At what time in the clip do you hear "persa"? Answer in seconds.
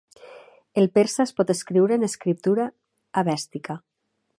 0.95-1.21